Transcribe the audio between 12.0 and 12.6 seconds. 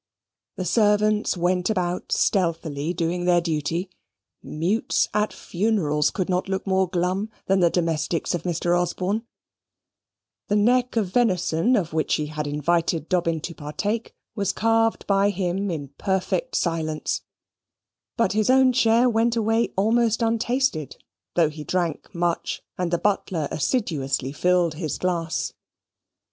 he had